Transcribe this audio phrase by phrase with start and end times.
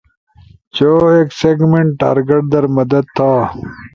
[0.75, 3.31] چھو ایک سیگمنٹ ٹارگٹ در مدد تھا